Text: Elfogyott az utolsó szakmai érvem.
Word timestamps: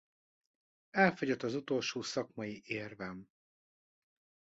Elfogyott 0.89 1.43
az 1.43 1.53
utolsó 1.55 2.01
szakmai 2.01 2.61
érvem. 2.65 3.27